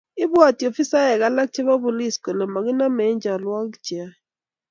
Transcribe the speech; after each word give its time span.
ibwoti 0.23 0.61
ofisaek 0.71 1.19
alak 1.27 1.49
chebo 1.53 1.73
polis 1.85 2.15
kole 2.23 2.45
makinomei 2.53 3.09
eng' 3.11 3.23
cholwokik 3.23 3.75
cheyoei. 3.85 4.17